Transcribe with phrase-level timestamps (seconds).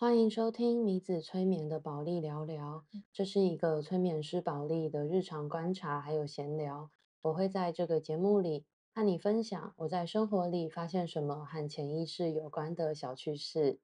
[0.00, 6.88] 欢迎收听米子催眠的宝莉聊聊，这是一个催眠师宝莉的日常观察还有闲聊。
[7.20, 13.78] 我会在这个节目里和你分享我在生活里发现什么和潜意识有关的小趣事。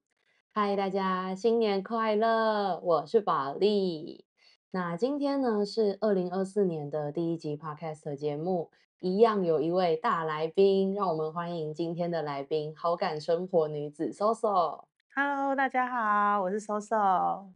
[0.51, 2.79] 嗨，大家新年快乐！
[2.79, 4.25] 我是宝莉。
[4.71, 14.86] 那今天呢是二零二四年的第一集 Podcast 节目，一样有一位大来宾，让我们欢迎今天的来宾——好感生活女子 Soso。
[15.19, 17.47] Hello，大家好，我是 Soso。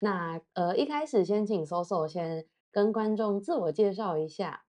[0.00, 4.64] 那呃，一开始先请 Soso 先跟观众自我介绍一下。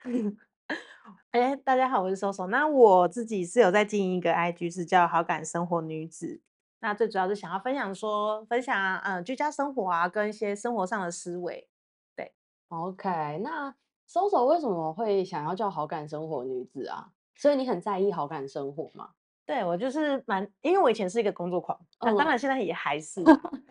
[1.32, 2.48] 哎，大家好，我是 Soso。
[2.48, 6.42] 那我自己是有在经营一个 IG，是叫好感生活女子。
[6.80, 11.66] 那最主要是想要分享说，分享嗯居家生活啊，跟一些生活上的思维。
[12.14, 12.34] 对
[12.68, 13.40] ，OK。
[13.42, 13.74] 那
[14.06, 17.12] Soso 为什么会想要叫好感生活女子啊？
[17.34, 19.12] 所以你很在意好感生活吗？
[19.46, 23.22] 对，我就是蛮，因为我以前是一个工作狂，那、嗯、当然现在也还 是，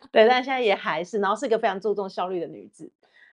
[0.10, 2.90] 对，但现在也还是，然后是一个非常注重效率的女子。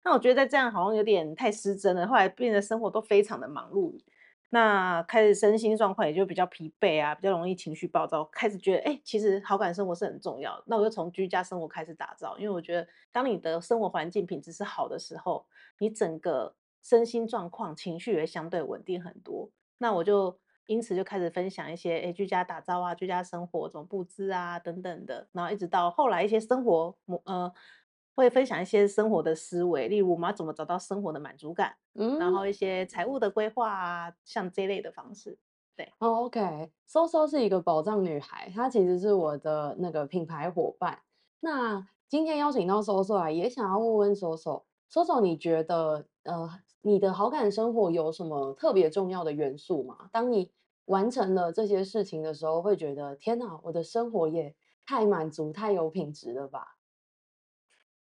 [0.05, 3.99] 那我觉得这样好像有点太失真了，后来变得生活都非常的忙碌，
[4.51, 10.63] 那开始身心状况也就比较疲惫啊，比较容易情绪暴躁，开始觉得哎、欸，其实好感生活是很重要的。
[10.69, 15.45] 那我就从居家生活开始打造，因为我觉得当你的生活环境品质是好的时候，
[15.81, 19.51] 你整个身心状况、情绪也相对稳定很多。
[19.79, 20.39] 那我就。
[20.69, 27.51] 因此就开始分享一些诶居家打造啊，居家生活怎么布置啊等等的，然后一直到后来一些生活，呃，
[28.15, 35.39] 会分享一些生活的思维，例如我们要怎么找到生活的满足感，嗯，然后一些财务的规划啊，像这类的方式，
[35.75, 41.01] 对，哦，OK，Soso 是一个宝藏女孩，她其实是我的那个品牌伙伴。
[41.41, 46.51] 那今天邀请到 Soso 来，也想要问问 Soso，Soso 你觉得呃
[46.83, 50.09] 你的好感生活有什么特别重要的元素吗？
[50.13, 50.51] 当你
[50.89, 56.77] 完成了这些事情的时候，会觉得天哪，我的生活也太满足、太有品质了吧？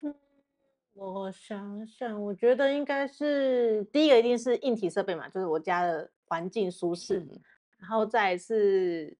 [0.00, 0.14] 嗯，
[0.94, 7.40] 我想想，我觉得应该是第一个一定是硬体设备嘛，就是我家的环境舒适，嗯、
[7.78, 9.16] 然后再是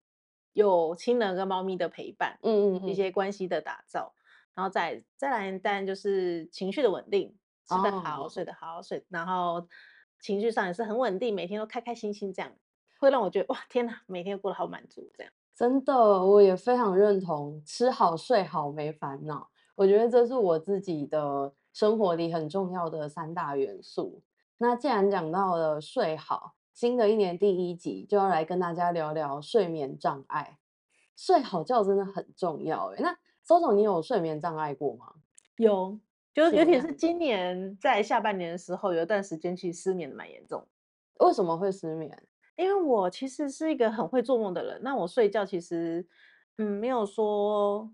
[0.55, 4.15] 有亲人跟猫咪的陪伴，嗯，嗯嗯，一些关系的打造，
[4.55, 7.37] 然后再再来，当然就是情绪的稳定，
[7.69, 9.69] 吃得好、哦、睡得好、睡，然后
[10.19, 12.51] 情绪上也是很稳定，每天都开开心心这样。
[13.01, 15.95] 会让我觉得哇，天哪，每天过得好满足，这样真的，
[16.25, 19.51] 我也非常认同，吃好睡好没烦恼。
[19.75, 24.23] 我觉得这是我自己的生活里很重要的三大元素。
[24.59, 30.59] 那既然讲到了睡好，新的一年第一集就要来跟大家聊聊睡眠障碍。
[31.17, 33.03] 睡好觉真的很重要诶。
[33.03, 33.17] 那
[33.47, 35.15] Soso，你有睡眠障碍过吗？
[35.57, 35.99] 有，
[36.33, 40.67] 就是尤其是今年在下半年的时候，有一段时间其实失眠蛮严重。
[41.21, 42.23] 为什么会失眠？
[42.61, 46.07] 因为我其实是一个很会做梦的人，那我睡觉其实，
[46.59, 47.91] 嗯，没有说，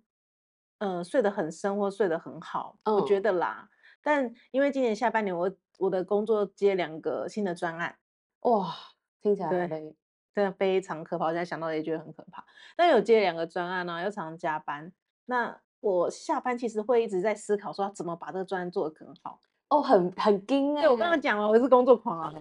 [1.04, 3.68] 睡得很深或睡得很好，嗯、我觉得啦。
[4.02, 7.96] 但因为今年下半年我我的工作接两个新的专案，
[8.40, 8.74] 哇，
[9.22, 9.96] 听起来对，
[10.34, 11.26] 真的非常可怕。
[11.26, 12.44] 我现在想到也觉得很可怕。
[12.76, 14.92] 但有接两个专案呢，又常常加班，
[15.26, 19.38] 那我下班其实会一直在思考说怎么把这个专案做得更好。
[19.68, 20.82] 哦，很很惊哎！
[20.82, 22.34] 对，我刚刚讲了，我是工作狂啊。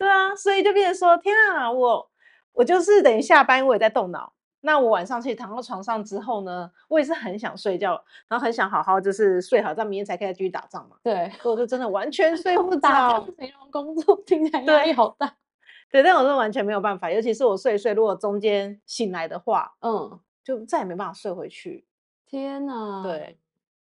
[0.00, 2.10] 对啊，所以就变成说，天啊，我
[2.52, 4.32] 我就是等于下班我也在动脑。
[4.62, 10.96] 那我晚上去躺到床上之后呢，我也是很想睡觉，然后很想好好就是睡好，这样明天才可以继续打仗嘛。
[11.02, 13.26] 对，所以我就真的完全睡不着。
[13.38, 15.36] 形容工作听起来压力好大。
[15.92, 21.84] 对，但我真的完全没有办法，尤其是我睡一睡，如果中间醒来的话，嗯，就再也没办法睡回去。
[22.26, 23.02] 天哪！
[23.02, 23.38] 对，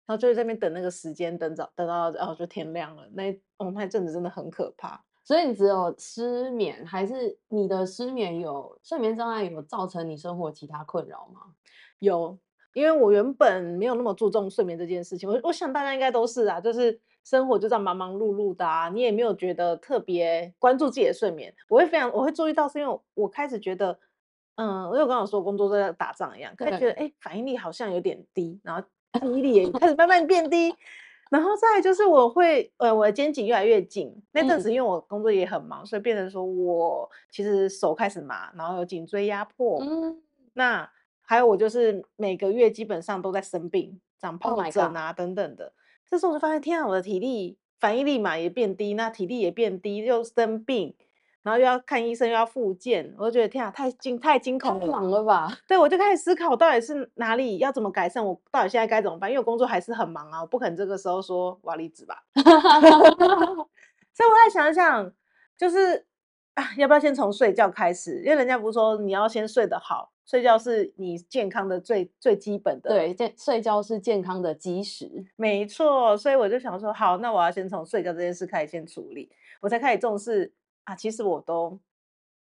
[0.06, 3.08] 然后就在那边等那个时间，等早等到然后就天亮了。
[3.14, 5.02] 那哦，那阵子真的很可怕。
[5.24, 11.42] 所以你只有失眠，还是你的失眠有睡眠障碍有造成你生活其他困扰吗？
[12.00, 12.38] 有，
[12.74, 15.30] 因为我原本没有那么注重睡眠这件事情。
[15.30, 21.56] 我我想大家应该都是啊，就是生活就这样忙忙碌碌的啊，你也没有觉得特别关注自己的睡眠。
[21.70, 23.98] 我会非常，我会注意到，是因为我开始觉得，
[24.56, 28.86] 嗯，我有刚刚说工作在打仗一样，开始觉得哎，反应力好像有点低，然后
[29.22, 30.76] 记忆力也开始慢慢变低。
[31.34, 34.14] 然后再来就是我会，呃，我的肩颈越来越紧。
[34.34, 39.80] 那阵子因为我工作也很忙，嗯、所以变成说我其实手开始麻，然后有颈椎压迫。
[39.82, 40.22] 嗯，
[40.54, 40.88] 那
[41.24, 45.66] 还有我就是每个月基本上都在生病，长疱疹啊等等的。
[45.66, 45.74] Oh、
[46.08, 50.94] 这时候我就发现，天啊，我的体力反应力嘛也变低，那体力也变低，又生病。
[51.44, 55.56] 然后又要看医生，又要复健，我就觉得天啊，太惊太惊恐了，太忙了吧？
[55.68, 59.30] 对，我就开始思考，到底是哪里要怎么改善，我到底现在该怎么办？
[59.30, 62.24] 因为我工作还是很忙啊，我不可能这个时候说我要离职吧。
[62.36, 65.12] 所以我在想想，
[65.58, 66.06] 就是
[66.54, 68.24] 啊，要不要先从睡觉开始？
[68.24, 72.90] 因为人家不是说你要先睡得好，睡觉是你健康的最最基本的。
[72.92, 75.26] 对，健睡觉是健康的基石。
[75.36, 79.30] 没错，所以我就想说，好，那我要先从睡觉这件事开始先处理，
[79.60, 80.54] 我才开始重视
[80.86, 80.96] 啊。
[80.96, 81.80] 其实我都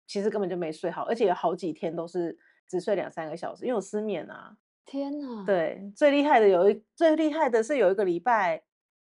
[0.06, 2.38] 其实根本就没睡好，而且有好几天都是
[2.68, 4.56] 只睡两三个小时，因为我失眠啊。
[4.86, 5.44] 天哪！
[5.46, 8.62] 对，最厉害的有一最厉害的是有一个礼拜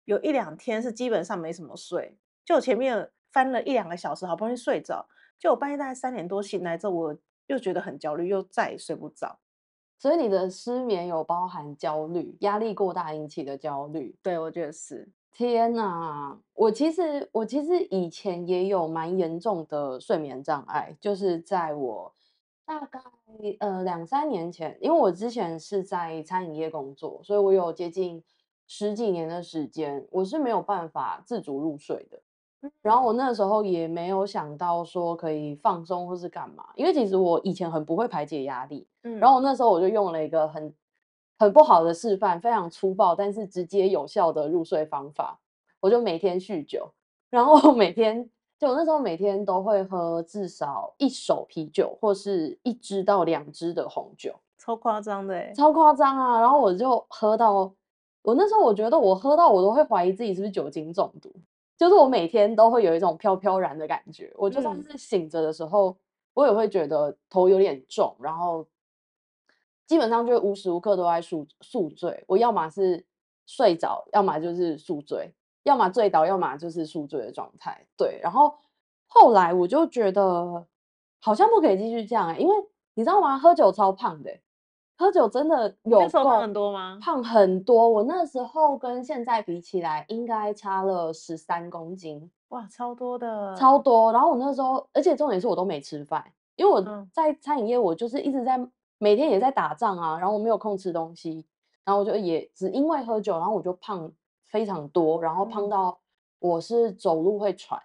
[0.05, 5.07] 有一两天是基本上没什么睡，就前面翻了一两个小时，好不容易睡着，
[5.37, 9.39] 就我半夜大概三点多醒来之后，我又觉得很焦虑，又再也睡不着。
[9.99, 14.17] 所以你的失眠有包含焦虑、压力过大引起的焦虑？
[14.23, 15.07] 对，我觉得是。
[15.37, 16.35] 天哪！
[16.55, 22.11] 我其实我其实以前也有蛮严重的睡眠障碍，就是在我。
[22.65, 22.99] 大概
[23.59, 28.23] 呃两三年前，因为我之前是在餐饮业工作，所以我有接近
[28.65, 32.19] 十几年的时间，我是没有办法自主入睡的。
[32.81, 38.87] 然后我那时候也没有想到说可以放松或是干嘛，因为其实我以前很不会排解压力。
[39.03, 40.73] 嗯，然后那时候我就用了一个很
[41.37, 45.39] 很不好的示范，非常粗暴但是直接有效的入睡方法，
[45.79, 46.91] 我就每天酗酒，
[47.29, 48.29] 然后每天。
[48.59, 56.41] 就我那时候每天都会喝至少一手啤酒，或是一支到两支的红酒，超夸张的欸，超夸张啊！
[56.41, 57.71] 然后我就喝到，
[58.23, 61.31] 我那时候我觉得我喝到我都会怀疑自己是不是酒精中毒，
[61.77, 64.33] 就是我每天都会有一种飘飘然的感觉。
[64.35, 65.95] 我就算是醒着的时候，嗯，
[66.33, 68.65] 我也会觉得头有点重，然后
[69.87, 72.23] 基本上就无时无刻都在宿宿醉。
[72.27, 73.03] 我要么是
[73.47, 75.33] 睡着，要么就是宿醉。
[75.63, 77.85] 要么醉倒，要么就是宿醉的状态。
[77.97, 78.55] 对，然后
[79.05, 80.65] 后来我就觉得
[81.19, 82.55] 好像不可以继续这样，欸，因为
[82.93, 83.37] 你知道吗？
[83.37, 84.41] 喝酒超胖的，欸，
[84.97, 86.97] 喝酒真的有那时候胖很多吗？
[87.01, 87.89] 胖很多。
[87.89, 92.31] 我那时候跟现在比起来，应该差了十三公斤。
[92.47, 94.13] 哇，超多的，超多。
[94.13, 96.23] 然后我那时候，而且重点是我都没吃饭，
[96.55, 96.81] 因为我
[97.11, 98.57] 在餐饮业，我就是一直在
[98.97, 101.45] 每天也在打仗啊，然后我没有空吃东西，
[101.83, 104.11] 然后我就也只因为喝酒，然后我就胖。
[104.49, 105.99] 非常多，然后胖到
[106.39, 107.77] 我是走路会喘，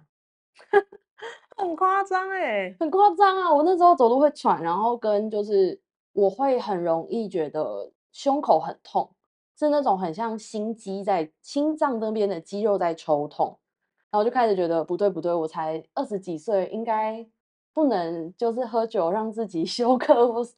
[1.59, 3.53] 很夸张哎，很夸张啊！
[3.53, 5.81] 我那时候走路会喘，然后跟就是
[6.13, 9.11] 我会很容易觉得胸口很痛，
[9.59, 13.59] 是那种很像心肌在心脏那边的肌肉在抽痛，
[14.13, 17.29] 然后就开始觉得不对不对，我才二十几岁，应该
[17.75, 20.55] 不能就是喝酒让自己 休克或是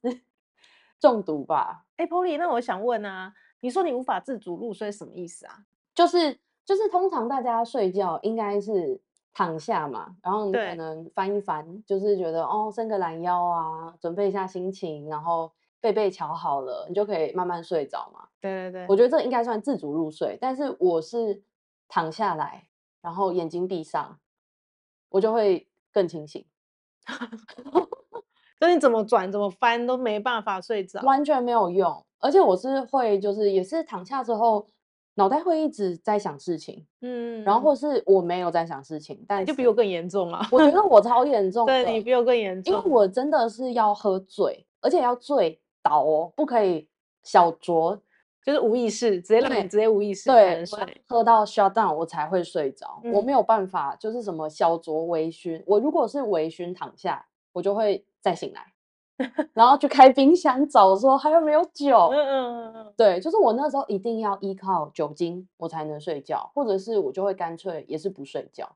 [0.99, 1.85] 中毒吧？
[1.97, 5.65] 哎，Polly，那我想问啊，你说你无法自主入睡什么意思啊？
[5.95, 9.01] 就是就是，通常大家睡觉应该是
[9.33, 18.29] 躺下嘛，然后你可能翻一翻，就是觉得哦，伸个懒腰啊，准备一下心情，然后背背瞧好了，你就可以慢慢睡着嘛。
[18.41, 21.43] 对对对，我觉得这应该算自主入睡，但是我是
[21.89, 22.67] 躺下来，
[23.01, 24.19] 然后眼睛闭上，
[25.11, 26.45] 我就会更清醒。
[28.65, 31.95] 所以你怎么转怎么翻都没办法睡着，完全没有用。
[32.19, 34.67] 而且我是会，就是也是躺下之后。
[35.17, 40.45] 脑袋会一直在想事情，嗯，然后或是我没有在想事情，但就比我更严重啊！
[40.51, 46.89] 我觉得 我超严重，对，你比我更严重，因为我真的是要喝醉，而且要醉倒哦，不可以
[47.23, 47.97] 小酌，
[48.45, 50.65] 就是无意识，直接让你直接无意识对，
[51.07, 58.73] 喝到 shut down 我才会睡着，嗯，我没有办法，就是什么小酌微醺，我如果是微醺躺下，我就会再醒来。
[59.53, 68.75] 然后去开冰箱找说还有没有酒，嗯嗯嗯，对，就是我那时候一定要依靠酒精我才能睡觉，或者是我就会干脆也是不睡觉，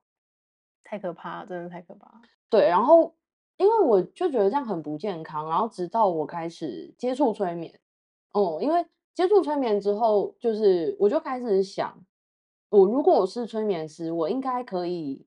[0.84, 2.20] 太可怕，真的太可怕。
[2.48, 3.12] 对，然后
[3.56, 7.80] 因为我就觉得这样很不健康，然后直到我开始接触催眠，
[8.32, 11.98] 哦、嗯，因为接触催眠之后，就是我就开始想，
[12.68, 15.26] 我如果我是催眠师，我应该可以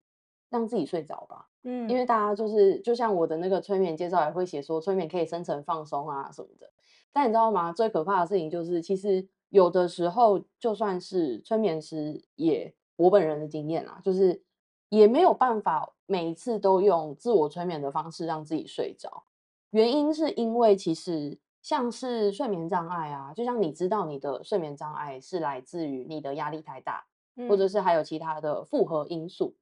[0.50, 1.50] 让自己睡着吧。
[1.63, 6.70] 嗯，因为大家就是就像我的那个催眠介绍也会写说，催眠可以深层放松啊什么的。
[7.12, 7.74] 但你知道吗？
[7.74, 14.41] 最可怕的事情就是，其实有的时候就算是催眠师，也我本人的经验啊，就是
[14.89, 19.24] 也没有办法每一次都用自我催眠的方式让自己睡着。
[19.72, 27.06] 原因是因为其实像是睡眠障碍啊，就像你知道你的睡眠障碍是来自于你的压力太大，
[27.48, 29.53] 或者是还有其他的复合因素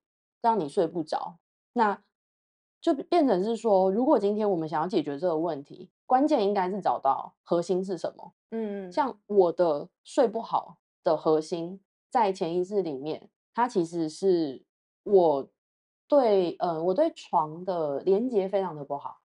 [0.42, 1.38] 让你睡不着。
[1.74, 2.02] 那
[2.82, 8.34] 就变成是说，如果今天我们想要解决这个问题，关键应该是找到核心是什么。
[8.52, 14.64] 嗯，像我的睡不好的核心，在潜意识里面，它其实是
[15.04, 15.48] 我
[16.08, 19.20] 对呃我对床的连接非常的不好，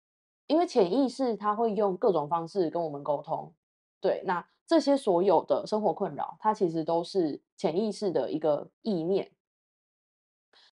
[0.47, 3.53] 因为潜意识它会用各种方式跟我们沟通。
[4.01, 9.31] 对，那这些所有的生活困扰，它其实都是潜意识的一个意念。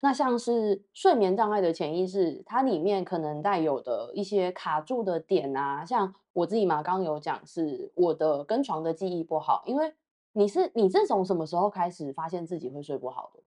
[0.01, 9.93] 那像是睡眠障碍的潜意识，它里面可能带有的一些卡住的点啊，像我自己嘛，刚刚有讲是我的跟床的记忆不好，因为
[10.33, 13.43] 你是你是从什么时候开始发现自己会睡不好的？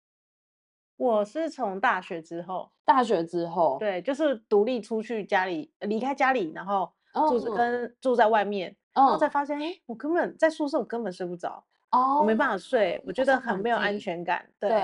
[0.98, 6.92] 我是从大学之后，大学之后，对，就是独立出去家里，离开家里，然后
[7.30, 7.92] 住跟、oh.
[8.00, 9.06] 住在外面，oh.
[9.06, 14.78] 然后才发现，哎，我根本在宿舍，我根本睡不着，哦，我没办法睡，我觉得很没有安全感，对，对，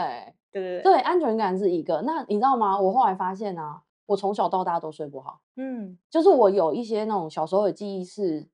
[0.52, 2.02] 对，对，对，安全感是一个。
[2.02, 2.80] 那你知道吗？
[2.80, 8.48] 我后来发现啊，我从小到大都睡不好，嗯，就是我有一些那种小时候的记忆是，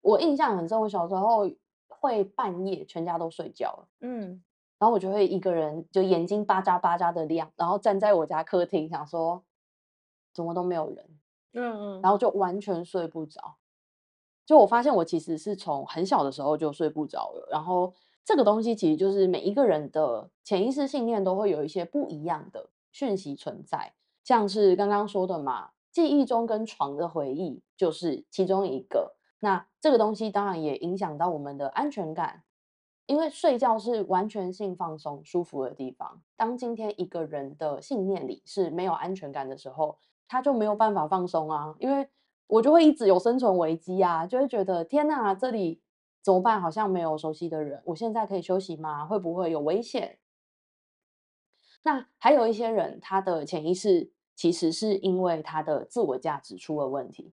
[0.00, 1.48] 我印象很深，我小时候
[1.88, 4.42] 会半夜全家都睡觉了，嗯。
[4.80, 9.44] 然后我就会一个人，就眼睛巴扎巴扎的亮，然后站在我家客厅，想说
[10.32, 11.04] 怎么都没有人，
[11.52, 13.56] 嗯嗯，然后就完全睡不着。
[14.50, 17.48] 就我发现我其实是从很小的时候就睡不着了。
[17.52, 23.92] 然后这个东西其实就是每一个人的潜意识信念都会有一些不一样的讯息存在，
[24.24, 29.14] 像是刚刚说的嘛，记忆中跟床的回忆就是其中一个。
[29.38, 32.42] 那这个东西当然也影响到我们的安全感。
[33.06, 36.22] 因为睡觉是完全性放松、舒服的地方。
[36.36, 41.76] 当今天一个人的信念里是没有安全感的时候，他就没有办法放松啊。
[41.78, 42.08] 因为
[42.50, 45.80] 我就会一直有生存危机啊，就会觉得天哪，这里
[46.22, 46.60] 怎么办？
[46.60, 49.06] 好像没有熟悉的人，我现在可以休息吗？
[49.06, 50.18] 会不会有危险？
[51.82, 57.32] 那还有一些人，他的潜意识其实是因为他的自我价值出了问题。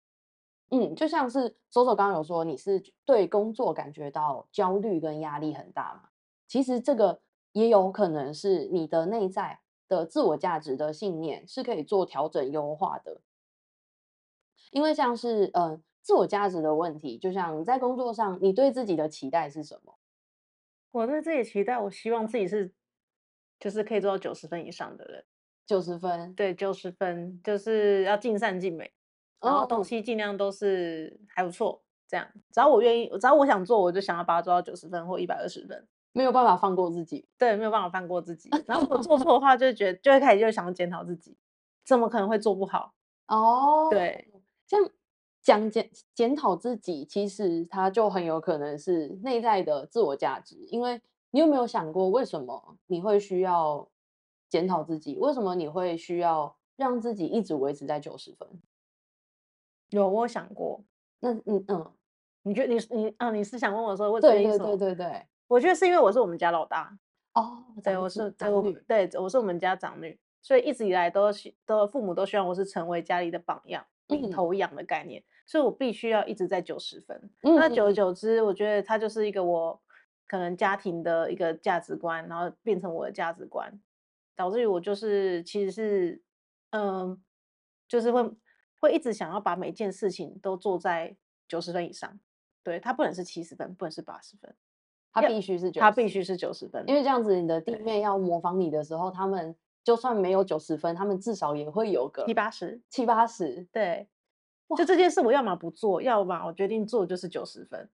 [0.70, 6.08] 嗯，就像是 Zozo 刚刚有说，你是对工作感觉到焦虑跟压力很大嘛？
[6.48, 7.20] 其实这个
[7.52, 13.20] 也有可能是你的内在的自我价值的信念是可以做调整优化的。
[14.72, 19.94] 因为像是呃自我价值的问题，就像你在工作上，你对自己的期待是什么？
[20.90, 22.72] 我对自己期待，我希望自己是
[23.60, 25.24] 就是可以做到九十分以上的人。
[25.64, 28.92] 九十分，对，九十分就是要尽善尽美。
[29.40, 37.26] 然后东西尽量都是还不错，这样只要我愿意，只要我想做，我就想要把它做到九十分或一百二十分，没有办法放过自己。
[37.38, 38.50] 对，没有办法放过自己。
[38.66, 41.36] 然后我做错的话，就觉得就会开始就想要检讨自己，
[41.84, 42.92] 怎么可能会做不好？
[43.28, 44.31] 哦，对，
[44.72, 44.90] 这样
[45.42, 50.56] 讲检检讨自己，其实它就很有可能是内在的自我价值。
[50.70, 50.98] 因为
[51.30, 53.86] 你有没有想过，为什么你会需要
[54.48, 55.18] 检讨自己？
[55.18, 58.48] 为什么你会需要让自己一直维持在九十分？
[59.90, 60.82] 有，我想过。
[61.20, 61.92] 那嗯嗯，
[62.44, 64.32] 你觉得你你啊，你是想问我说为什么？
[64.32, 66.98] 对对对对对，我觉得是因为我是我们家老大
[67.34, 71.30] 哦，对，我是长女，对，我是我们家长女，所以一直以来都
[71.66, 77.30] 都父母都希望我是成为家里的榜样、领头羊的概念，嗯、所以我必须要一直在九十分。
[77.42, 79.82] 嗯、那久而久之，我觉得它就是一个我
[80.26, 83.80] 可能家庭的一个价值观，然后变成我的价值观，
[84.36, 86.22] 导致于我就是其实是
[86.70, 87.20] 嗯，
[87.88, 88.30] 就是会。
[88.82, 91.16] 会一直想要把每件事情都做在
[91.46, 92.18] 九十分以上，
[92.64, 94.52] 对，它不能是七十分，不能是八十分，
[95.12, 99.54] 它必须是九，他必须是九十分，因为这样子你的弟妹要模仿你的时候，他们
[99.84, 104.08] 就算没有九十分，他们至少也会有个七八十，七八十，对，
[104.76, 105.10] 就这件。
[105.10, 107.90] 事我要么不做，要么我决定做就是九十分，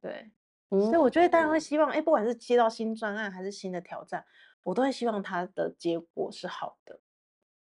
[0.00, 0.30] 对，
[0.70, 4.24] 嗯，所以我觉得当然会希望，哎，不管是接到新专案还是新的挑战，
[4.62, 7.00] 我都会希望它的结果是好的，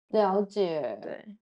[0.09, 1.39] 了解，对。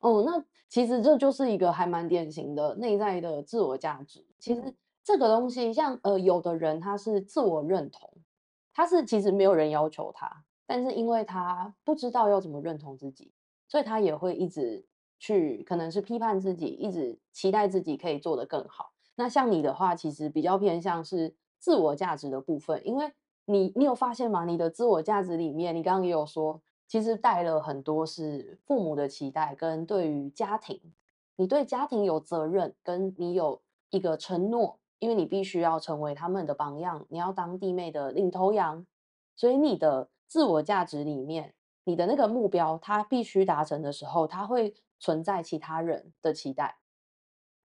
[0.00, 4.24] 哦，那其实这就是一个还蛮典型的内在的自我价值。
[4.38, 8.12] 其实这个东西像，像呃，有的人他是自我认同，
[8.72, 13.32] 他是其实没有人要求他，但是因为他不知道要怎么认同自己，
[13.68, 14.84] 所以他也会一直
[15.18, 18.92] 去，可能是批判自己，一直期待自己可以做得更好。
[19.14, 23.12] 那像你的话，其实比较偏向是自我价值的部分，因为
[23.44, 24.44] 你你有发现吗？
[24.44, 26.60] 你的自我价值里面，你刚刚也有说。
[26.88, 30.80] 其实带了很多是父母的期待，跟对于家庭，
[31.34, 38.86] 你对家庭有责任，跟你有一个承诺，因为你必须要成为他们的榜样，你要当弟妹的领头羊，
[39.34, 41.54] 所以你的自我价值里面，
[41.84, 46.76] 你的那个目标，它必须达成的时候，它会存在其他人的期待，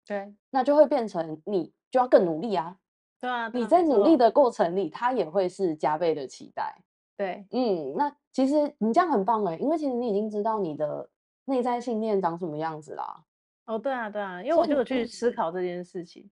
[0.07, 2.79] 对，那就会变成你就要更努力啊，
[3.21, 6.83] 对啊，你在努力的过程里，它也会是加倍的期待。
[7.17, 11.11] 对，嗯，那其实你这样很棒哎，因为其实你已经知道你的
[11.47, 13.25] 内在信念长什么样子啦。
[13.67, 16.31] 哦，对啊，对啊，因为我就有去思考这件事情。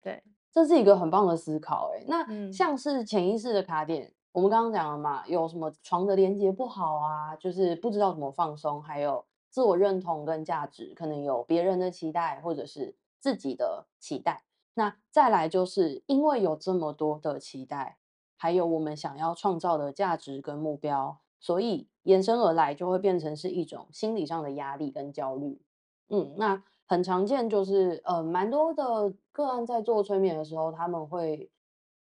[0.00, 2.04] 对，这是一个很棒的思考哎。
[2.08, 14.42] 那像是潜意识的卡点，嗯、我们刚刚讲了嘛，有什么床的连接不好啊，就是不知道怎么放松，还有自我认同跟价值，可能有别人的期待或者是自己的期待。
[14.74, 17.98] 那再来就是因为有这么多的期待。
[18.36, 25.62] 还有我们想要创造的价值跟目标，所以延伸而来就会变成是一种心理上的压力跟焦虑。
[26.08, 31.48] 嗯，那很常见就是呃，蛮多的个案在做催眠的时候，他们会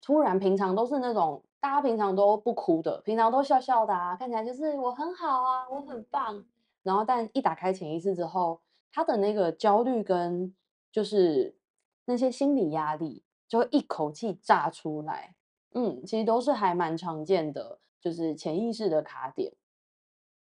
[0.02, 6.46] 突然平常都是那种大家平常都不哭的，平常都笑笑的啊，看起来就是我很好啊，我很棒。
[6.84, 8.62] 然后但一打开潜意识之后，
[8.92, 10.56] 他的那个焦虑跟
[10.92, 11.58] 就是
[12.06, 15.36] 那些心理压力就会一口气炸出来。
[15.74, 19.54] 嗯，其实都是还蛮常见的，就是潜意识的卡点。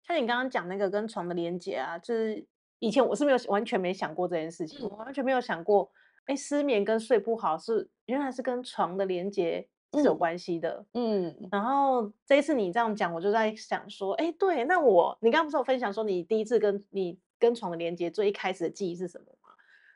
[0.02, 2.46] 像你刚刚讲那个跟床的连接啊，就是
[2.78, 5.90] 以前我是没有完全没想过这件事情，嗯、我完全没有想过，
[6.26, 9.68] 哎，失眠跟睡不好是原来是跟床的连接
[9.98, 10.84] 是有关系的。
[10.94, 19.50] 嗯，嗯然后这一次你这样讲，我就在想说，哎，对，那我你刚刚不是有分享说你第一次跟你跟床的连接最一开始的记忆是什么吗？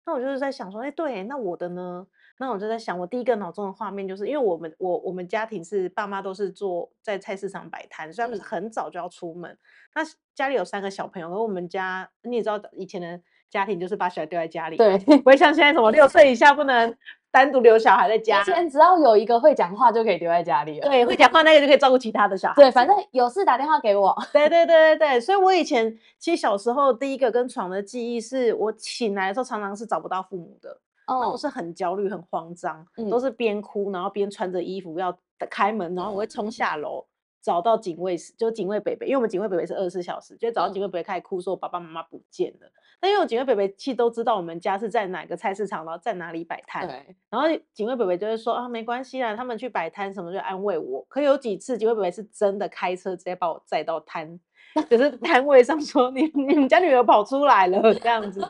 [0.07, 2.07] 那我就是在想说，哎，对，那我的呢？
[2.37, 9.53] 那我就在想，我第一个脑中的画面就是，因为我们我我们家庭是爸妈都是做在菜市场摆摊，所以他们很早就要出门。
[9.53, 9.59] 嗯、
[9.95, 10.03] 那
[10.35, 16.93] 家里有三个小朋友，而我们家你也知道，以前的家庭就是把小孩丢在家里，对，不会像现在什么六岁以下不能
[17.35, 18.41] 单独留小孩在家。
[18.43, 22.55] 以前只要有一个会讲话就可以留在家里了，对，会讲话那个就可以照顾其他的小孩。
[22.55, 24.17] 对，反正有事打电话给我。
[24.33, 30.79] 对对对对对，所以我以前其实小时候第一个跟床的记忆是，我醒来的时候常常是找不到父母的。
[31.09, 35.15] 哦，我是很焦虑、很慌张，嗯、都是边哭，然后边穿着衣服要
[35.51, 37.05] 开门，然后我会冲下楼
[37.45, 42.73] 找到警卫室，就警卫北北，因为我们警卫北北是二十四小时，就找到警卫北北开始哭，说我爸爸妈妈不见了。
[42.99, 51.05] 但因为我警卫北北其实都知道我们家是在哪个菜市场，然后在哪里摆摊，对然后警卫北北就会说啊，没关系啦，他们去摆摊什么就安慰我。
[51.07, 54.41] 可有几次警卫北北是真的开车直接把我载到摊，
[54.89, 58.41] 就是摊位上说你 你们家女儿跑出来了这样子。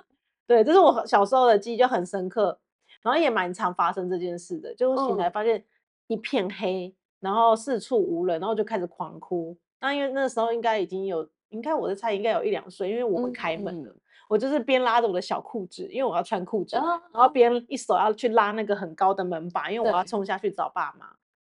[0.46, 2.60] 对，这是我小时候的记忆，就很深刻，
[3.02, 4.72] 然后也蛮常发生这件事的。
[4.74, 5.64] 就醒来发现
[6.06, 9.56] 一片黑，嗯、然后四处无人，然后就开始狂哭。
[9.80, 13.90] 那因为那时候应该已经有，应该我的猜应该有一两岁，因为我会开门了。
[13.90, 21.06] 嗯、我就是边拉着我的小裤子，因为我要穿裤子，嗯、然后边一手要去拉那个很高的门把，因为我要冲下去找爸妈。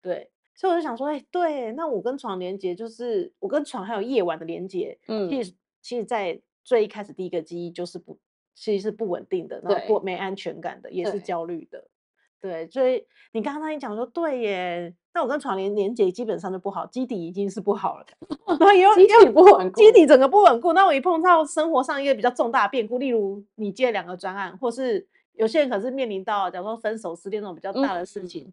[0.02, 4.98] 对，所以我就想说，哎，对，那我跟床连接，就是我跟床还有夜晚的连接。
[5.06, 5.52] 嗯，其实
[5.82, 8.18] 其实，在最一开始第一个记忆就是不。
[8.60, 11.86] 其实是不稳定的，然后不没安全感的，也是焦虑的，
[12.40, 18.06] 对，所以你刚刚一讲说，对耶，那我跟床连连接基本上就不好，基底已经是不好了，
[18.46, 20.72] 然后又基底不稳固，基底整个不稳固。
[20.72, 28.52] 那我一碰到生活上一个比较重大的变故，例如你接两个专案，或是有些人可是面临到，假如说分手、失恋那种比较大的事情，嗯、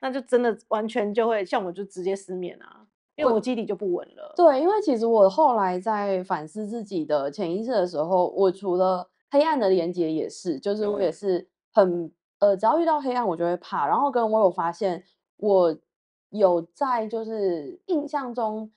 [0.00, 4.32] 那就真的完全就会像我就直接失眠啊，因为我基底就不稳了。
[4.34, 13.86] 对，因为其实我后来在反思自己的潜意识的时候，我除了黑暗的连接也是，就是我也是很呃，只要遇到黑暗，我就会怕。
[13.86, 15.02] 然后跟我有发现，
[15.38, 15.76] 我
[16.30, 18.70] 有在就是印象中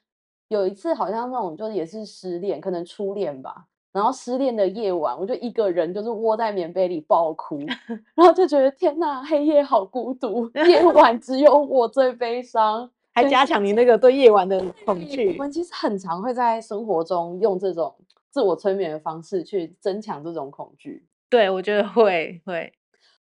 [0.48, 3.66] 有一次，好像那种就是也是失恋，可能初恋吧。
[3.92, 7.60] 然后失恋的夜晚，我就一个人就是窝在棉被里爆哭，
[8.16, 15.32] 然后就觉得天哪，黑夜好孤独， 夜晚只有我最悲伤，还加强你那个对夜晚的恐惧。
[15.34, 17.96] 我们其实很常会在生活中用这种。
[18.32, 22.72] 自我催眠的方式去增强这种恐惧，对，我觉得会会，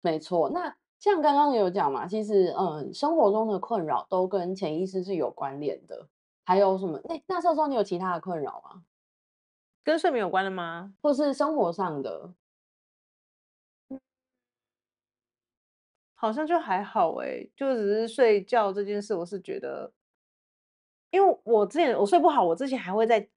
[0.03, 0.49] 没错。
[0.49, 6.07] 那像刚刚有讲嘛，其实嗯，生活中的困扰都跟潜意识是有关联的。
[6.43, 6.99] 还有什么？
[7.05, 8.83] 那那时候你有其他的困扰吗？
[9.81, 10.93] 跟睡眠有关的吗？
[11.01, 12.33] 或是生活上的？
[16.15, 19.91] 好像就还好哎，就只是睡觉这件事，我是觉得，
[21.11, 23.29] 因为我之前我睡不好，我之前还会在。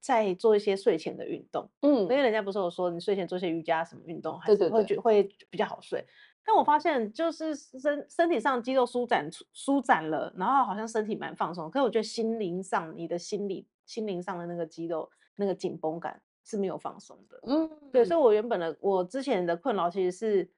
[0.00, 6.04] 再做一些睡前的运动，嗯，因为人家不是有说你睡前做些瑜伽什么运动，还是会觉会比较好睡。
[6.44, 20.50] 但我发现就是身身体上肌肉舒展舒展了，然后好像身体蛮放松，可是我觉得心灵上你的心理心灵上的那个肌肉那个紧绷感是没有放松的，嗯，对，所以我原本的我之前的困扰其实是。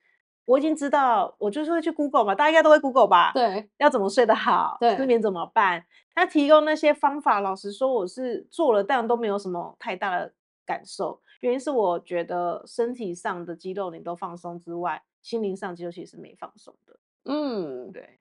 [0.48, 3.32] 我已经知道，我就是会去 Google 嘛，大家应该都会 Google 吧？
[3.34, 4.78] 对，要怎么睡得好？
[4.80, 5.84] 对，失眠怎么办？
[6.14, 10.32] 他提供那些方法，老实说，我是做了，但都没有什么太大的
[10.64, 11.20] 感受。
[11.40, 16.98] 原因是我觉得身体上的肌肉你都放松之外，心灵上肌肉其实是没放松的。
[17.24, 18.18] 嗯，对。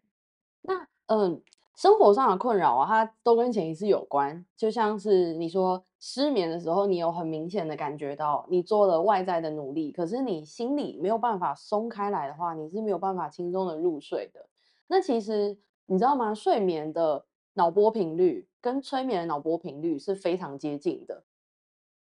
[0.63, 1.41] 那嗯。
[1.77, 4.43] 生活上的困扰啊，它都跟潜意识有关。
[4.55, 14.49] 就像是你说失眠的时候，你有很明显的感觉到你做了外在的努力，可是你心里没有办法松开来的话，你是没有办法轻松的入睡的。
[14.87, 16.33] 那其实你知道吗？
[16.33, 21.25] 睡眠的脑波频率跟催眠的脑波频率是非常接近的。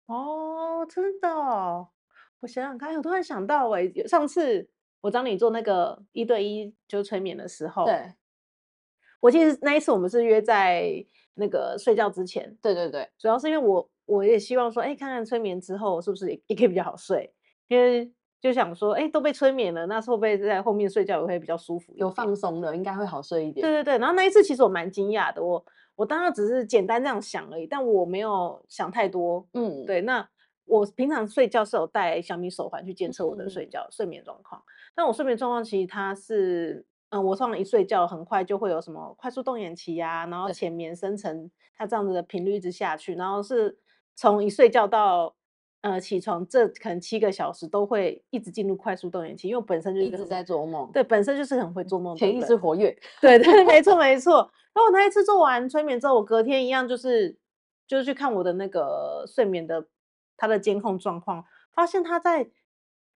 [0.06, 1.86] 哦，真的哦？
[2.40, 4.68] 我想想看，我突然想到，哎，上次
[5.02, 8.14] 我找你做那个一对一就催眠的时候，对。
[9.20, 11.04] 我其实那一次我们是约在
[11.34, 12.56] 那个睡觉之前。
[12.60, 17.32] 对对对，主要是因为我我也希望说，哎、欸，看看催眠之后是不是也也可以比较好睡，
[17.68, 23.62] 因为就想说，哎、欸，都被催眠了，那会不会在后面睡觉也会比较舒服，有放松的，应该会好睡一点。
[23.62, 25.64] 对对对，然后那一次其实我蛮惊讶的，我
[25.96, 29.46] 我当时只是简单这样想而已，但我没有想太多。
[29.52, 30.26] 嗯，对，那
[30.64, 34.62] 我平常睡觉是有戴小米手环去监测我的睡觉、嗯、睡眠状况，
[34.94, 36.86] 但我睡眠状况其实它是。
[37.10, 43.76] 嗯，我上了一睡觉，很快就会有什么快速动眼期呀、啊，然后浅眠、深层，它这样子的频率一直下去，然后是
[44.14, 45.34] 从一睡觉到
[45.80, 54.48] 呃起床，这可能七个小时都会一直进入快速动眼期，因为我本身就是一直在做梦，对，本身就是很会做梦，潜意识活跃，对对，没错 没错。
[54.72, 57.36] 然后我那一次做完催眠之后，我隔天一样就是
[57.88, 59.84] 就是去看我的那个睡眠的
[60.36, 62.48] 它的监控状况，发现它在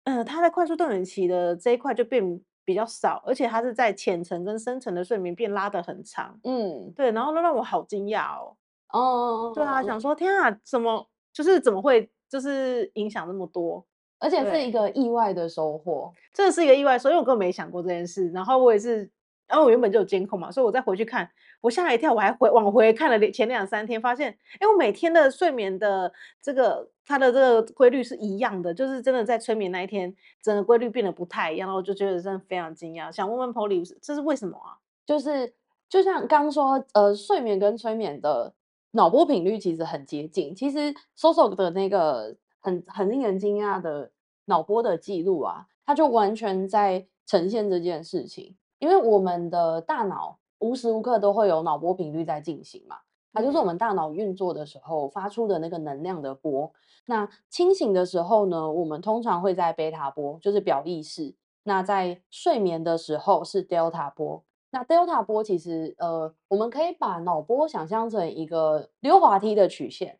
[0.04, 2.40] 呃它在快速动眼期的这一块就变。
[2.64, 8.56] 比较少，而且它是在浅层跟深层的睡眠变拉得很长，嗯，对，然后都让我好惊讶哦，
[8.92, 13.84] 哦，对啊，想说天啊，怎么就是怎么会就是影响那么多，
[14.18, 19.10] 而且是一个意外的收获，这是一个意外，所以我根本没想过这件事，然后我也是。
[19.52, 21.28] 然后我原本就有监控嘛，所以我再回去看，
[21.60, 26.10] 我吓了一跳，我还回往回看了前两三天，发现，哎，我每天的睡眠的
[26.40, 34.80] 这个它的这个规律是一样的，就是真的在催眠那一天，整个规律变得不太一样，然后我就觉得真的非常惊讶，想问问 Polly，这是为什么啊？
[35.04, 35.52] 就是
[35.86, 38.54] 就像刚刚说，呃，睡眠跟催眠的
[38.92, 44.10] 脑波频率其实很接近，其实 Soso 的那个很很令人惊讶的
[44.46, 48.56] 脑波的记录啊，它就完全在呈现这件事情。
[48.82, 52.96] 因为我们的大脑无时无刻都会有脑波频率在进行嘛，
[53.32, 56.72] 它就是我们大脑运作的时候发出的那个能量的波。
[57.06, 64.42] 那清醒的时候呢，我们通常会在贝塔波，就是表意识；那在睡眠的时候是 Delta 波。
[64.72, 70.18] 那 Delta 波其实呃，我们可以把脑波想象成一个溜滑梯的曲线，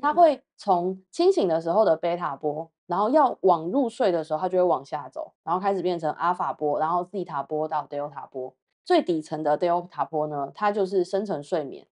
[0.00, 2.70] 它会从清醒的时候的贝塔波。
[2.90, 8.52] 然后要往入睡的时候，它就会往下走，然后开始变成阿法波，然后西塔波到德尔塔波。
[8.84, 11.86] 最底层的德尔塔波呢，它就是深层睡眠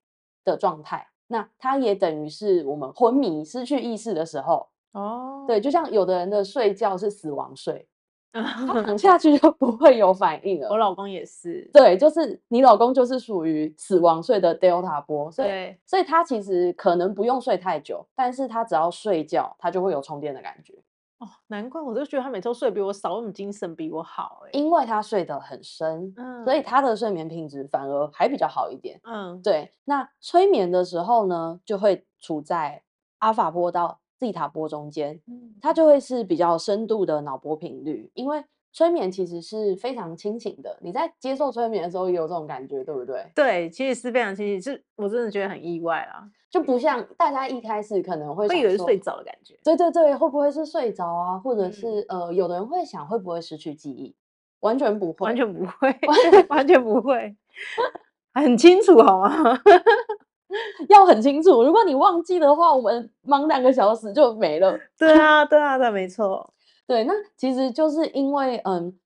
[0.43, 1.07] 的状态。
[1.27, 4.69] 那它也等于是我们昏迷、失去意识的时候。
[4.93, 7.87] 哦，对，就像有的人的睡觉是死亡睡，
[8.33, 10.69] 他躺下去就不会有反应了。
[10.69, 20.73] 我老公也是，对，就是你老公就是属于死亡睡的德尔塔波，所以所以他其实可能不用睡太久，但是他只要睡觉，他就会有充电的感觉。
[21.19, 29.71] 哦，难怪我就觉得他每周睡比我少，那么精神比我好哎，因为他睡得很深，嗯，所以他的睡眠品质反而还比较好一点，嗯，对。
[29.85, 32.83] 那催眠的时候呢，就会处在
[33.17, 38.43] 阿法波到西塔波中间，嗯，它就会是比较深度的脑波频率，因为
[38.77, 40.77] 催眠其实是非常清醒的。
[40.81, 43.25] 你在接受催眠的时候也有这种感觉，对不对？
[43.33, 46.29] 对，其实是非常清醒，是我真的觉得很意外啊。
[46.51, 51.39] 就不像大家一开始可能会会以为是睡着的感觉，对对对，会不会是睡着啊？
[51.39, 54.15] 或者是、嗯、呃，有的人会想会不会失去记忆？
[54.59, 55.99] 完全不会，完全不会，
[56.49, 57.35] 完全不会，
[58.35, 59.59] 很清楚好吗？
[60.89, 64.79] 要很清楚，如果你忘记的话，我们忙两个小时就没了。
[64.99, 66.53] 对啊，对啊，对，没错。
[66.87, 68.97] 对，那其实就是因为嗯，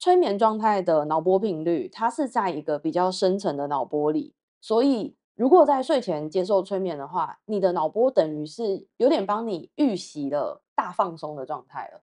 [0.00, 5.14] 催眠状态的脑波频率，它是在一个比较深层的脑波里，所以。
[5.36, 12.00] 如果在睡前接受催眠的话，你的脑波等于是有点帮你预习了大放松的状态了。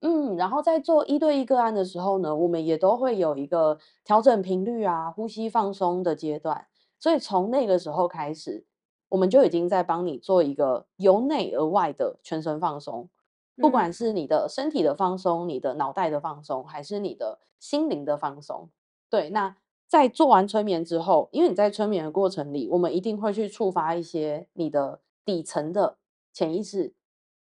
[0.00, 6.66] 嗯，然后在做一对一个案的时候呢，我们也都会有一个调整频率啊、呼吸放松的阶段。
[6.98, 8.64] 所以从那个时候开始，
[9.10, 13.08] 我们就已经在帮你做一个由内而外的全身放松，
[13.56, 18.70] 不管是你的身体的放松、你的脑袋的放松，还是你的心灵的放松。
[19.10, 19.56] 对，那。
[19.88, 25.98] 在做完催眠之后，因为你在催眠的过程里，我们一定会去触发一些你的底层的
[26.32, 26.92] 潜意识。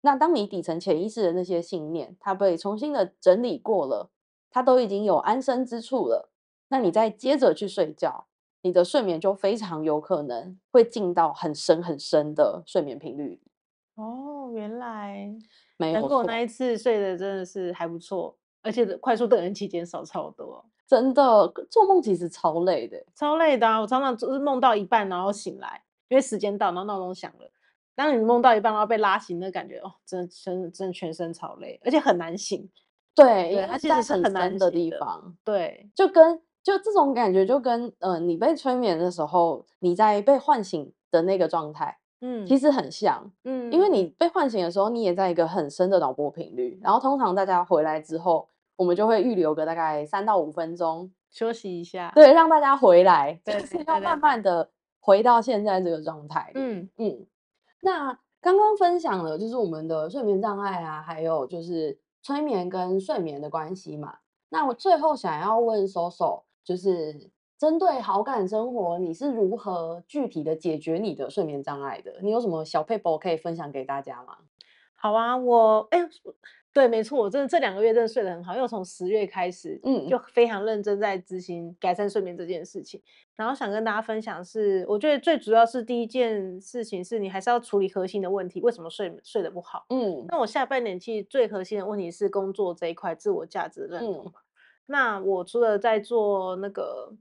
[0.03, 4.11] 那当你底层潜意识的那些信念，它被重新的整理过了，
[4.51, 6.31] 它都已经有安身之处了。
[6.69, 8.27] 那你再接着去睡觉，
[8.63, 13.43] 你的睡眠就非常有可能会进到很深很深的睡眠频率里。
[13.97, 15.37] 哦，原来
[15.79, 16.03] 没有错。
[16.03, 20.63] 不过那一次睡得真的是还不错，而且快速等人期间少超多。
[20.87, 23.79] 真的做梦其实超累的，超累的啊！
[23.79, 27.51] 我常常就是梦到一半，然后醒来，因为时间到，然后闹钟响了。
[27.95, 32.67] 当你梦到一半，然后被拉醒的感觉，哦，真的，真的，真的全身超累，而且很难醒。
[33.15, 35.37] 对，对，它其实是很难的地方。
[35.45, 48.49] 对，就跟就这种感觉，就跟呃，你被催眠的时候，你在被唤醒的那个状态，嗯，其实很像，嗯，因为你被唤醒的时候，你也在一个很深的脑波频率，然后通常大家回来之后。
[48.79, 56.53] 我们就会预留个大概三到五分钟休息一下，对，让大家回来，对，就是要慢慢的回到现在这个状态。
[56.55, 57.27] 嗯嗯，
[57.81, 64.19] 那刚刚分享了就是我们的睡眠障碍啊，还有就是催眠跟睡眠的关系嘛。
[64.49, 72.15] 那我最后想要问 Soso，就是针对好感生活，你是如何具体的解决你的睡眠障碍的？
[72.23, 74.37] 你有什么小撇步可以分享给大家吗？
[74.95, 76.09] 好啊，我哎、欸，
[76.73, 83.03] 对，没错，我真的这两个月真的睡得很好，因为我从十月开始，嗯，就非常认真在执行改善睡眠这件事情。
[83.35, 89.85] 然后想跟大家分享是，我觉得最主要是第一件事情是你还是要处理核心的问题，为什么睡睡得不好？
[89.91, 94.27] 嗯，那我下半年其实最核心的问题是工作这一块自我价值认同。
[94.27, 94.33] 嗯、
[94.87, 97.13] 那我除了在做那个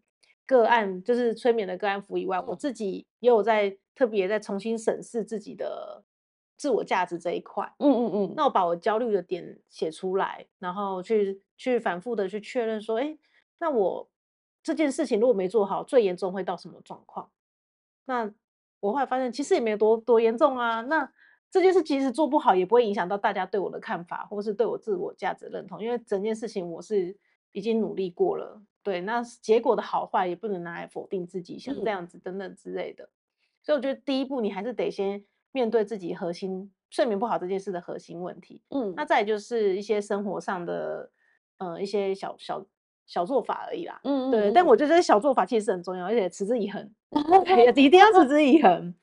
[0.48, 6.04] 个案，就是催眠的个案服以外，嗯、我自己也有在特别在重新审视自己的。
[6.60, 13.16] 自我价值这一块，嗯嗯嗯，那我把我焦虑的点写出来，然后去去反复的去确认说，哎，
[13.60, 14.10] 那我
[14.64, 17.30] 这件事情如果没做好，最严重会到什么状况？
[18.06, 18.34] 那
[18.80, 20.82] 我后来发现，其实也没有多多严重啊。
[20.82, 21.08] 那
[21.52, 27.16] 这件事其实做不好，也不会影响到大家对我的看法，或是对我自我价值认同，因为整件事情我是
[27.58, 28.62] 已经努力过了。
[28.84, 33.04] 对，那结果的好坏也不能拿来否定自己，像这样子等等之类的。
[33.04, 33.14] 嗯、
[33.64, 35.24] 所以我觉得第一步，你还是得先。
[35.54, 41.10] 面对自己核心睡眠不好这件事的核心问题，嗯，那再就是一些生活上的，
[41.58, 42.64] 呃，一些小小
[43.08, 44.52] 小做法而已啦，嗯，对。
[44.52, 46.88] 但我觉得这些小做法其实是很重要，而且持之以恒
[47.76, 48.94] 一定要持之以恒。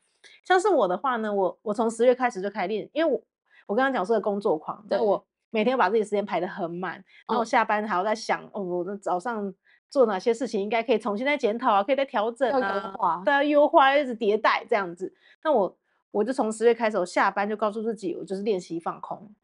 [0.44, 3.20] 像是我的话呢，我我从十月开始就开始练，因为我
[3.66, 6.94] 我刚刚讲是个工作狂，对，我每天把自己时间排得很满，
[7.28, 9.54] 然后下班还要在想，哦，我的早上
[9.88, 15.14] 做哪些事情应该可以重新再检讨啊，可以再调整啊，对，要优化，一直迭代这样子。
[15.44, 15.78] 那我。
[16.14, 19.34] 我就从十月开始，我下班就告诉自己，我就是练习放空，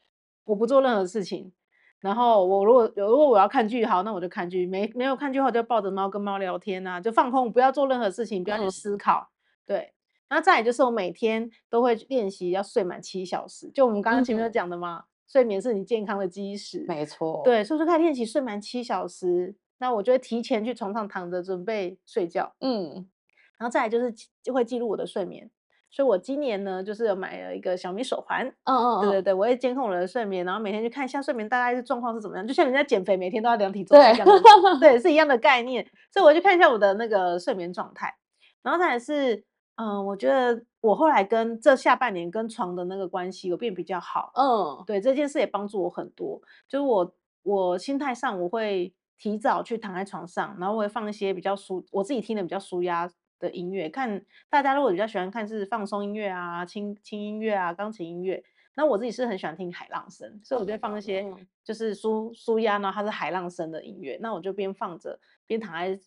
[0.45, 1.53] 我不做任何事情。
[1.99, 9.29] 然后我如果如果我要看剧，好，那我就看剧；没没有看剧的话，就抱着猫跟猫聊天啊，就放空，不要做任何事情，不要去思考。
[9.33, 9.35] 嗯、
[9.67, 9.93] 对，
[10.29, 16.85] 然后再也就是我每天都会练习要睡满七小时，就我们刚刚前面讲的嘛，嗯、睡眠是你健康的基石。
[16.89, 17.43] 没错。
[17.45, 22.53] 对，所以说他练习睡满七小时，那我就会提前去床上躺着准备睡觉。
[22.61, 23.09] 嗯，
[23.57, 24.13] 然后再来就是
[24.43, 25.49] 就会记录我的睡眠。
[25.93, 28.47] 所以，我今年呢，就是有买了一个小米手环。
[28.65, 32.47] 嗯嗯，对对对，我会监控我的睡眠，然后每天去看一下睡眠大概是状况是怎么样。
[32.47, 34.33] 就像人家减肥，每天都要量体重一样的，
[34.79, 35.85] 对，对， 是一样的概念。
[36.13, 38.15] 所以，我去看一下我的那个睡眠状态。
[38.63, 39.35] 然后再来是，
[39.77, 44.33] 嗯、呃，我觉得我后来跟这下半年跟床的那个关系有变比较好。
[44.35, 46.41] 嗯，对，这件事也帮助我很多。
[46.69, 58.43] 就是我我心态上，我会提早去躺在床上，然后我会放一些比较舒，我自己听的比较舒压的音乐，看大家如果比较喜欢看是放松音乐啊、轻轻音乐啊、钢琴音乐，
[58.75, 61.27] 那我自己是很喜欢听海浪声，所以我就放一些
[61.65, 65.99] 就是舒舒压呢，它是海浪声的音乐，那我就边放着边躺在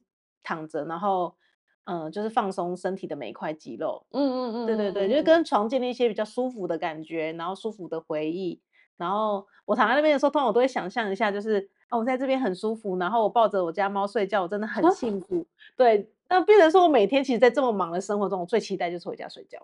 [0.43, 1.33] 躺着，然后嗯、
[1.85, 8.61] 呃，就是放松身体的每一块肌肉，嗯嗯嗯，对对对，就是跟床建立一些比较舒服的感觉，然后舒服的回忆，
[8.97, 16.09] 然后我躺在那边的时候，通常我都会想象一下，就是哦，我在这边很舒服，然后我抱着我家猫睡觉，我真的很 幸福，对。
[16.29, 19.59] 那变成说，我每天其实，在这么忙的生活中，我最期待就是回家睡觉。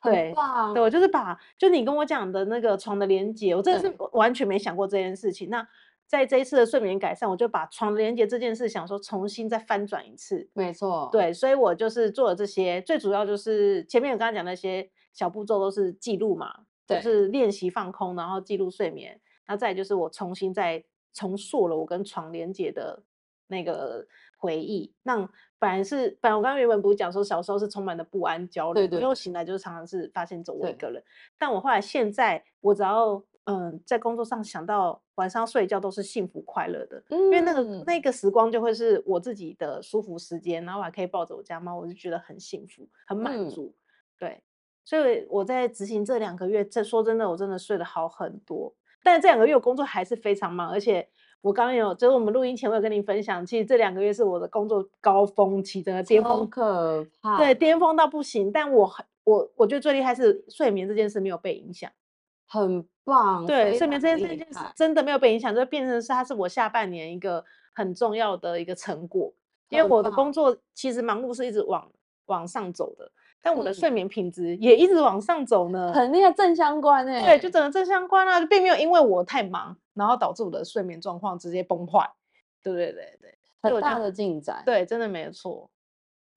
[0.00, 0.32] 对，
[0.72, 5.50] 对，我就是把就你跟我讲的那个床的连接，我真的是完全没想过这件事情。
[5.50, 5.66] 那
[6.10, 10.50] 在这一次的睡眠改善，我就把床的连接这件事想说重新再翻转一次。
[10.54, 16.52] 没错，对，所以我就是做了这些，最主要就是前面我刚刚讲那些小步骤都是记录嘛，
[16.88, 23.04] 就是练习放空，然后记录睡眠，那再就是我重新再重塑了我跟床连接的
[23.46, 24.04] 那个
[24.36, 25.30] 回忆，让。
[25.60, 31.04] 反而是，反正我刚刚原本不是讲说小时候是充满了不安、焦虑，对对，因为我醒来就是常常是发现走我一个人。
[31.38, 43.74] 但我后来现在，我只要嗯在工作上想到晚上睡觉都是幸福快乐的，嗯、因为那个那个时光就会是我自己的舒服时间，然后我还可以抱着我家猫，我就觉得很幸福、很满足。
[43.74, 43.74] 嗯、
[44.18, 44.42] 对，
[44.84, 48.74] 所以我在执行这两个月，这说真的，我真的睡得好很多。
[49.02, 51.08] 但是这两个月我工作还是非常忙，而且。
[51.42, 58.52] 我刚刚有，就是我们录音前我有跟你分享，其实这两个月是我的工作高峰期，整个巅峰，可怕，对，巅峰到不行。
[58.52, 61.90] 但我我我觉得最厉害是睡眠这件事没有被影响，
[62.50, 63.46] 很棒。
[63.46, 69.32] 对，睡眠这件事情真的没有被影响，就变成是它是我下半年一个很重要的一个成果，
[69.68, 71.88] 因为我的工作其实忙碌是一直往
[72.26, 73.10] 往上走的。
[73.42, 77.24] 但我的睡眠品质也一直往上走呢，很厉害，正相关哎。
[77.24, 82.06] 对，就整个正相关啊，并没有因为我太忙，然后导致我的睡眠状况直接崩坏。
[82.62, 84.62] 对对对对，很大的进展。
[84.66, 85.70] 对，真的没错。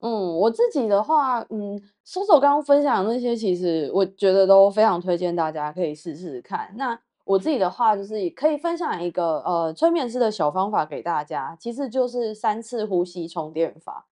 [0.03, 6.73] 嗯，我自己的话，嗯，Soso 刚刚分享那些，其实我觉得都非常推荐大家可以试试看。
[6.75, 14.07] 那我自己的话就是可以分享一个呃催眠师的小方法给大家，其实就是三次呼吸充电法。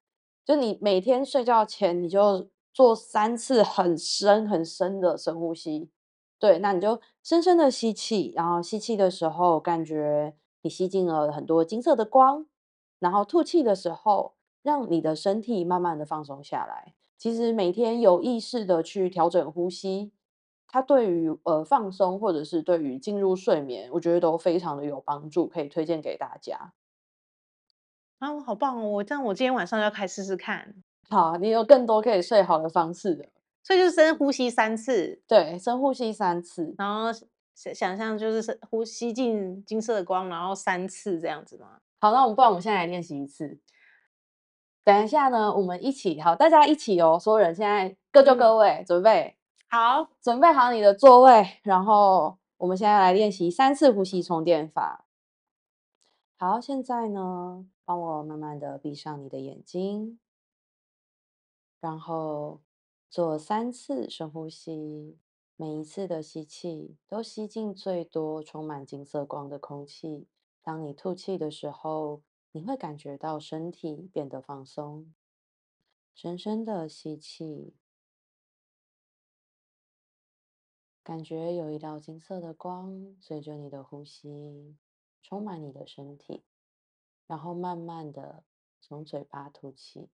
[0.45, 5.91] 就你每天睡觉前，你就做三次很深很深的深呼吸。
[6.39, 12.47] 对，那你就深深的吸气，然后吸气的时候感觉你吸进了很多金色的光，
[13.01, 16.95] 然后吐气的时候，让你的身体慢慢的放松下来。
[17.17, 20.13] 其实每天有意识的去调整呼吸，
[20.67, 26.73] 它对于呃放松或者是对于进入睡眠，我觉得都非常的有帮助，可以推荐给大家。
[28.19, 28.89] 啊，好棒哦！
[28.89, 30.75] 我这样我今天晚上要开试试看。
[31.09, 33.27] 好，你有更多可以睡好的方式的。
[33.63, 37.13] 所以就是深呼吸三次，对，深呼吸三次，然后
[37.55, 41.81] 想想象就是深呼吸进金色的光，然后三次这样子吗？
[41.99, 43.59] 好，那我们不然我们现在来练习一次。
[44.85, 49.37] 等一下呢，我们一起，好，大家一起哦，所有人现在各就各位，嗯、准备
[49.69, 55.07] 好，准备好你的座位，然后我们现在来练习三次呼吸充电法。
[56.39, 60.19] 好，现在呢，帮我慢慢的闭上你的眼睛，
[61.81, 62.61] 然后。
[63.13, 65.19] 做三次深呼吸，
[65.57, 70.29] 每一次的吸气都吸进最多充满金色光的空气。
[70.63, 75.15] 当你吐气的时候，你会感觉到身体变得放松。
[76.13, 77.75] 深深的吸气，
[81.03, 84.77] 感觉有一道金色的光随着你的呼吸
[85.23, 86.45] 充满你的身体，
[87.27, 88.45] 然后慢慢的
[88.81, 90.11] 从嘴巴吐气。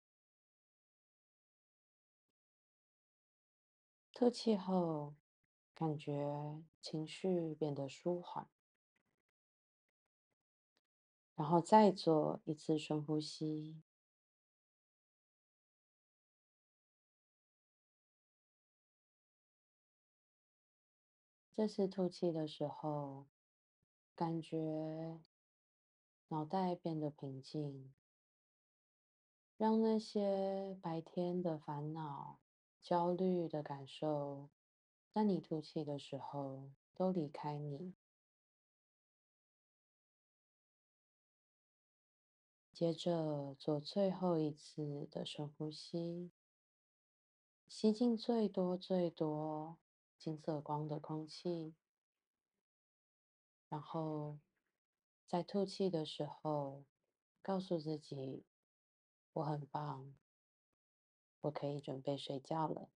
[4.13, 5.15] 吐气后，
[5.73, 8.47] 感觉情绪变得舒缓，
[11.37, 13.81] 然后再做一次深呼吸。
[21.55, 23.27] 这次吐气的时候，
[24.15, 25.19] 感觉
[26.29, 27.93] 脑袋变得平静，
[29.57, 32.39] 让那些白天的烦恼。
[32.79, 34.49] 焦虑的感受，
[35.11, 37.93] 在你吐气的时候，都离开你。
[42.77, 46.29] 接着做最后一次的深呼吸，
[47.67, 49.79] 吸进最多最多
[50.15, 51.73] 金色光的空气，
[53.67, 54.37] 然后
[55.25, 56.83] 在吐气的时候，
[57.41, 58.45] 告诉自己
[59.33, 60.13] ：“我很棒。”
[61.41, 62.89] 我可以准备睡觉了。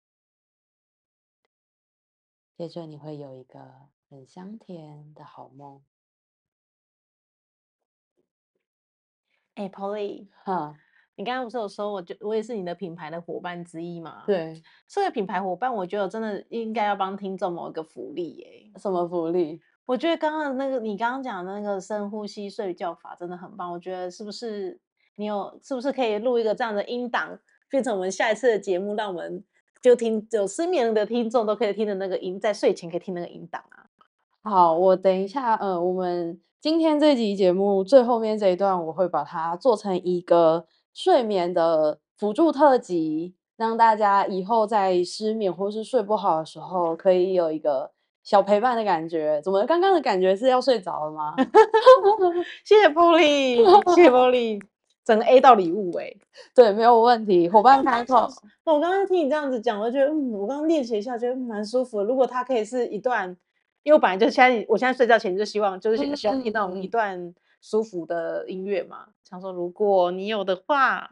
[2.56, 5.84] 接着你会有一个很香甜的好梦。
[9.58, 10.72] 哎、欸，Polly，哈，
[11.16, 14.22] 你刚刚不是有说，我就我也是你的品牌的伙伴之一嘛？
[14.24, 18.70] 对，这个品牌伙伴，我觉得我真的应该要帮听众某一个福利耶。
[18.76, 19.60] 什么福利？
[19.84, 23.72] 我觉得刚刚那个你刚刚讲的那个深呼吸睡觉法真的很棒。
[23.72, 24.80] 我觉得是不是
[25.16, 27.36] 你有是不是可以录一个这样的音档？
[27.68, 29.44] 变成我们下一次的节目，让我们
[29.82, 33.84] 就听有失眠的听众都可以听的那个音，在睡前可以听那个音档啊。
[34.42, 47.92] 好，我等一下，呃，我们今天这集节目最后面这一段，我会把它做成一个睡眠的辅助特辑，让大家以后在失眠或是睡不好的时候，可以有一个
[48.24, 49.40] 小陪伴的感觉。
[49.40, 51.36] 怎么刚刚的感觉是要睡着了吗？
[52.66, 54.60] 谢谢 Polly，谢谢 Polly。
[55.04, 56.20] 整个 A 到礼物哎、欸，
[56.54, 57.48] 对，没有问题。
[57.48, 58.28] 伙伴开口，
[58.64, 62.02] 我刚刚听你这样子讲，我觉得，嗯，我刚刚练习一下，觉得蛮舒服。
[62.02, 63.34] 如果它可以是一段，
[63.88, 69.07] 因为我本来就现在，我现在睡觉前就希望，就是喜欢听到一段舒服的音乐嘛。
[69.24, 71.09] 想说，如果你有的话，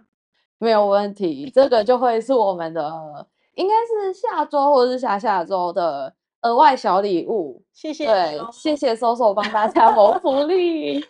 [0.58, 1.50] 没有问题。
[1.54, 6.12] 这个就会是我们的，应该是下周或者是下下周的
[6.42, 7.62] 额外小礼物。
[7.72, 11.02] 谢谢，对，谢谢 Soso 帮大家谋福利。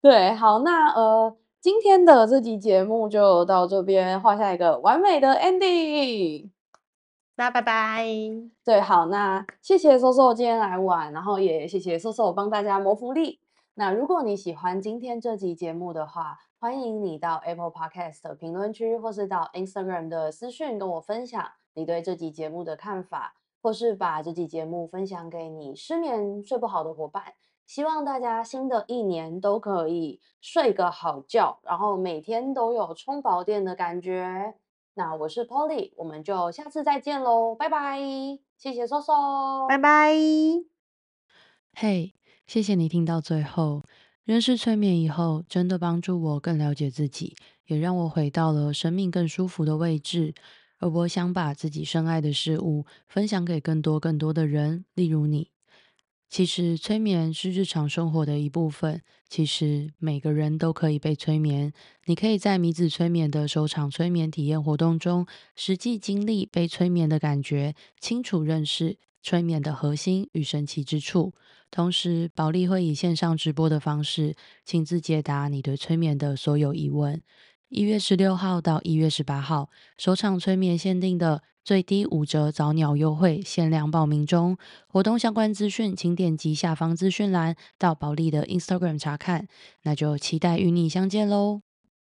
[0.00, 1.36] 对，好，那呃。
[1.60, 6.50] 今天的这集节目就到这边，画下一个完美的 ending。
[7.34, 8.06] 那拜拜。
[8.62, 13.40] 对，好，那谢谢 Soso 今天来玩，然后也谢谢 Soso 帮大家谋福利。
[13.74, 21.42] 那如果你喜欢今天这集节目的话，欢迎你到 Apple Podcast 的评论区，或是到 Instagram 的私讯跟我分享
[21.72, 27.24] 你对这集节目的看法，或是把这集节目分享给你失眠睡不好的伙伴。
[27.66, 34.54] 希望大家新的一年都可以睡个好觉，然后每天都有充饱电的感觉。
[34.94, 37.98] 那我是 Polly，我们就下次再见喽，拜拜！
[38.58, 40.12] 谢谢 Soso，拜拜！
[41.72, 42.14] 嘿，
[42.46, 43.82] 谢谢你听到最后。
[44.24, 47.34] 认识催眠以后，真的帮助我更了解自己，
[47.64, 50.34] 也让我回到了生命更舒服的位置。
[50.78, 55.50] 而我想把自己深爱的事物分享给更多更多的人，例如你。
[56.32, 59.02] 其实催眠是日常生活的一部分。
[59.28, 61.74] 其实每个人都可以被催眠。
[62.06, 71.34] 你可以在米子催眠的首场催眠体验活动中，实际经历被催眠的感觉，清楚认识催眠的核心与神奇之处。
[71.70, 77.20] 同时，宝莉会以线上直播的方式，亲自解答你对催眠的所有疑问。
[77.74, 84.58] 一月十六号到一月十八号，首场催眠限定的最低五折早鸟优惠，限量报名中。
[84.88, 89.48] 活动相关资讯，请点击下方资讯栏到保利的 Instagram 查看。
[89.84, 91.62] 那就期待与你相见喽！